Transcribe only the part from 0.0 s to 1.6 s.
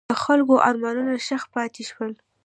د خلکو ارمانونه ښخ